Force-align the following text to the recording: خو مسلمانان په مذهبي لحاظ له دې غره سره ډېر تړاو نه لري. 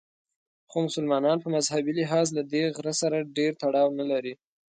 خو 0.69 0.77
مسلمانان 0.87 1.37
په 1.41 1.47
مذهبي 1.55 1.93
لحاظ 1.99 2.27
له 2.37 2.43
دې 2.53 2.63
غره 2.75 2.93
سره 3.01 3.27
ډېر 3.37 3.51
تړاو 3.61 3.89
نه 3.99 4.05
لري. 4.11 4.33